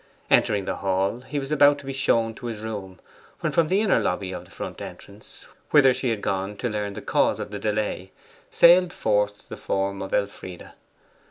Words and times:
Entering 0.31 0.65
the 0.65 0.77
hall, 0.77 1.19
he 1.21 1.37
was 1.37 1.51
about 1.51 1.77
to 1.77 1.85
be 1.85 1.93
shown 1.93 2.33
to 2.33 2.47
his 2.47 2.57
room, 2.61 2.99
when 3.41 3.51
from 3.51 3.67
the 3.67 3.81
inner 3.81 3.99
lobby 3.99 4.31
of 4.31 4.45
the 4.45 4.49
front 4.49 4.81
entrance, 4.81 5.45
whither 5.69 5.93
she 5.93 6.09
had 6.09 6.23
gone 6.23 6.57
to 6.57 6.69
learn 6.69 6.93
the 6.95 7.03
cause 7.03 7.39
of 7.39 7.51
the 7.51 7.59
delay, 7.59 8.11
sailed 8.49 8.93
forth 8.93 9.47
the 9.47 9.57
form 9.57 10.01
of 10.01 10.11
Elfride. 10.11 10.71